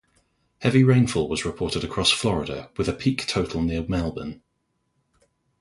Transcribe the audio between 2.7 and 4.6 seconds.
with a peak total of near Melbourne.